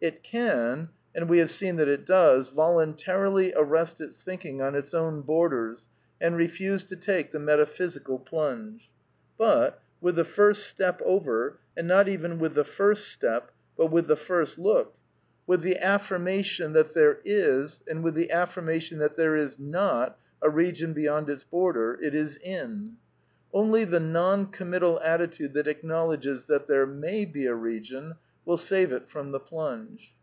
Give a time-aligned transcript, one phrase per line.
[0.00, 4.76] It can, and we have seen that it does, volun A^j^rily arrest its thinking on
[4.76, 5.88] its own borders
[6.20, 8.88] and refuse to * 'take the metaphysical plunge;
[9.36, 14.06] but, with the first step over, and not even with the first step but with
[14.06, 14.94] the first look,
[15.48, 15.74] with 4 t.".
[15.80, 17.20] 112 A DEFENCE OF IDEALISM the affirmation that there
[17.56, 22.14] is, and with the affirmation that there is not a region beyond its border, it
[22.14, 22.94] is in.
[23.52, 28.14] Only the non committal attitude that acknowledges that there may be a region
[28.44, 30.14] will save it from the plunge.